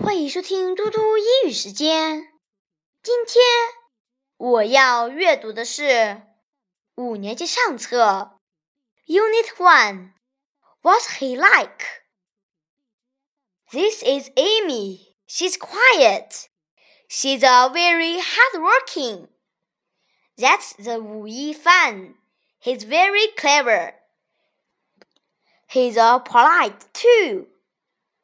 [0.00, 2.28] 欢迎收听嘟嘟英语时间。
[3.02, 3.42] 今天
[4.36, 6.22] 我要阅读的是
[6.94, 8.38] 五年级上册
[9.06, 11.84] Unit One。What's he like?
[13.70, 15.16] This is Amy.
[15.26, 16.48] She's quiet.
[17.08, 19.28] She's a very hardworking.
[20.36, 22.14] That's the Wu Yifan.
[22.58, 23.94] He's very clever.
[25.68, 27.48] He's a polite too.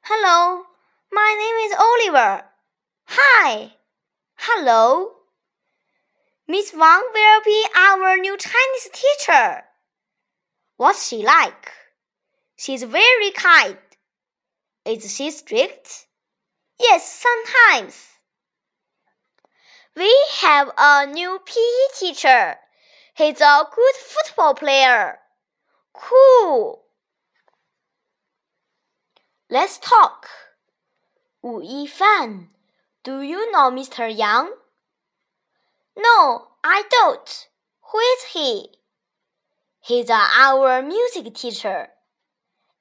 [0.03, 0.67] Hello.
[1.12, 2.44] My name is Oliver.
[3.06, 3.74] Hi.
[4.36, 5.12] Hello.
[6.48, 9.64] Miss Wang will be our new Chinese teacher.
[10.76, 11.72] What's she like?
[12.58, 13.78] She's very kind.
[14.86, 16.08] Is she strict?
[16.80, 18.08] Yes, sometimes.
[19.96, 22.58] We have a new PE teacher.
[23.16, 25.20] He's a good football player.
[25.94, 26.84] Cool.
[29.50, 30.28] Let's talk.
[31.42, 32.48] Wu Yifan,
[33.04, 34.10] do you know Mr.
[34.16, 34.54] Young?
[35.96, 37.48] No, I don't.
[37.92, 38.70] Who is he?
[39.80, 41.90] He's our music teacher.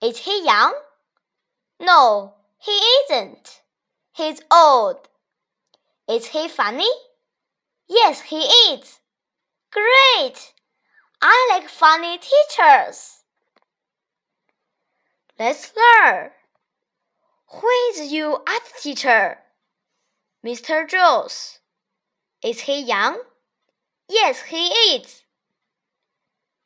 [0.03, 0.75] Is he young?
[1.81, 3.63] No, he isn't.
[4.13, 5.09] He's old.
[6.09, 6.91] Is he funny?
[7.89, 9.01] Yes, he is.
[9.70, 10.53] Great!
[11.20, 13.23] I like funny teachers.
[15.39, 16.31] Let's learn.
[17.48, 19.39] Who is your art teacher?
[20.44, 20.89] Mr.
[20.89, 21.61] Jones.
[22.42, 23.22] Is he young?
[24.08, 25.22] Yes, he is.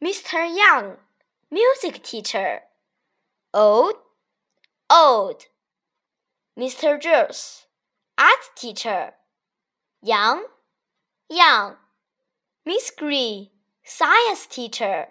[0.02, 0.48] Mr.
[0.56, 0.96] Young,
[1.50, 2.60] music teacher.
[3.52, 3.94] Old?
[4.88, 5.44] Old.
[6.58, 6.98] Mr.
[6.98, 7.66] Jones,
[8.18, 9.12] art teacher.
[10.02, 10.44] Young?
[11.28, 11.76] Young.
[12.64, 13.48] Miss Green,
[13.84, 15.08] science teacher.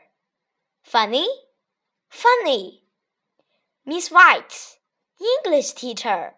[0.82, 1.28] Funny?
[2.10, 2.82] Funny.
[3.86, 4.79] Miss White,
[5.21, 6.35] English teacher.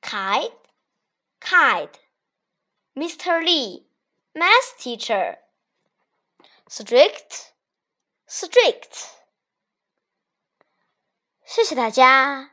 [0.00, 0.52] Kite?
[1.40, 1.98] Kite.
[2.96, 3.44] Mr.
[3.44, 3.86] Lee,
[4.34, 5.38] math teacher.
[6.68, 7.52] Strict?
[8.26, 9.10] Strict.
[11.44, 12.52] 谢谢大家，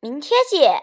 [0.00, 0.82] 明天见。